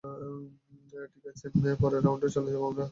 [1.11, 1.45] ঠিক আছে,
[1.81, 2.79] পরের রাউন্ডে চলে যাবো আমরা!